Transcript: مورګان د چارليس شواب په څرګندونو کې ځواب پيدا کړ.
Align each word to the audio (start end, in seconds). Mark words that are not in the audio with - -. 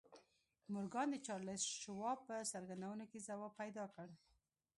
مورګان 0.71 1.07
د 1.11 1.15
چارليس 1.25 1.63
شواب 1.81 2.17
په 2.27 2.35
څرګندونو 2.51 3.03
کې 3.11 3.25
ځواب 3.27 3.51
پيدا 3.61 3.85
کړ. 3.95 4.07